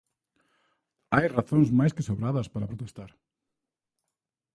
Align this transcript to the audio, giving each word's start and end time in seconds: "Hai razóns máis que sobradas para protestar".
"Hai 1.15 1.25
razóns 1.37 1.69
máis 1.79 1.95
que 1.95 2.05
sobradas 2.09 2.47
para 2.53 2.69
protestar". 2.71 3.11